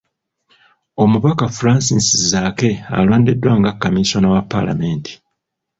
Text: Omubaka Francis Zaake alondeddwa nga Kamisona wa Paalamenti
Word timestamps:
Omubaka 1.03 1.45
Francis 1.57 2.07
Zaake 2.29 2.71
alondeddwa 2.97 3.51
nga 3.59 3.71
Kamisona 3.81 4.27
wa 4.33 4.41
Paalamenti 4.51 5.13